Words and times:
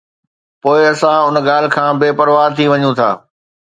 پوءِ 0.61 0.81
اسان 0.91 1.19
ان 1.27 1.35
ڳالهه 1.47 1.73
کان 1.75 1.93
به 1.99 2.07
بي 2.09 2.17
پرواهه 2.19 2.53
ٿي 2.57 2.65
وڃون 2.71 2.93
ٿا 2.99 3.09